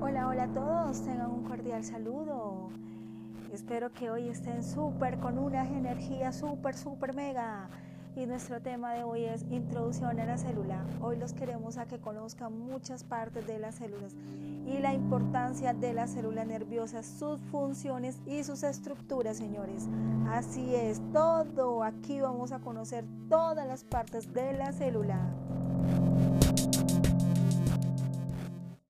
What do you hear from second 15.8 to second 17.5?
la célula nerviosa, sus